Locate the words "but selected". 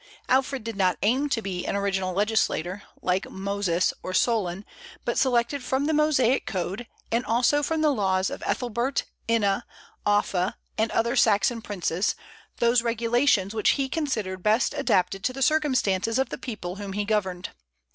5.05-5.61